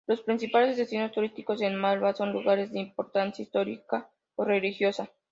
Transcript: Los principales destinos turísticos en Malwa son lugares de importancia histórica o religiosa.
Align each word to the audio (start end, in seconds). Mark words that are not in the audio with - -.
Los 0.07 0.23
principales 0.23 0.77
destinos 0.77 1.11
turísticos 1.11 1.61
en 1.61 1.75
Malwa 1.75 2.15
son 2.15 2.33
lugares 2.33 2.71
de 2.71 2.79
importancia 2.79 3.43
histórica 3.43 4.09
o 4.35 4.43
religiosa. 4.43 5.11